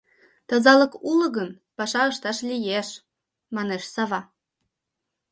—Тазалык 0.47 0.93
уло 1.09 1.27
гын, 1.37 1.49
паша 1.77 2.01
ышташ 2.11 2.37
лиеш,— 2.49 2.89
манеш 3.55 3.83
Сава. 3.93 4.21